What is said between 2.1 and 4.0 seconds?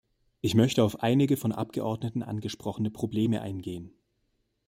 angesprochene Probleme eingehen.